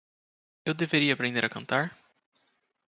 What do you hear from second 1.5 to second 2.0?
cantar?